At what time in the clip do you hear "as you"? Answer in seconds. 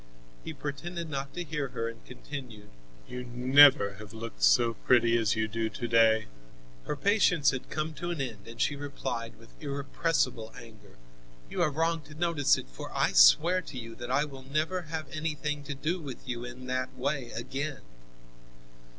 5.15-5.47